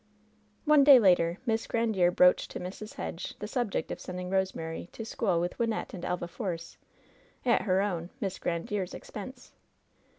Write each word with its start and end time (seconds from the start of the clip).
One 0.65 0.83
day 0.83 0.97
later 0.97 1.37
Miss 1.45 1.67
Grandiere 1.67 2.09
broached 2.09 2.49
to 2.49 2.59
Mrs. 2.59 2.95
Hedge 2.95 3.35
the 3.37 3.47
subject 3.47 3.91
of 3.91 3.99
sending 4.01 4.31
Rosemary 4.31 4.89
to 4.93 5.05
school 5.05 5.39
with 5.39 5.59
Wyn 5.59 5.69
nette 5.69 5.93
and 5.93 6.03
Elva 6.03 6.27
Force, 6.27 6.75
at 7.45 7.61
her 7.61 7.83
own— 7.83 8.09
Miss 8.19 8.39
Grandiere's— 8.39 8.95
expense. 8.95 9.53